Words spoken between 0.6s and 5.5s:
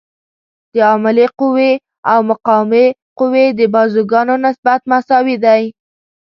د عاملې قوې او مقاومې قوې د بازوګانو نسبت مساوي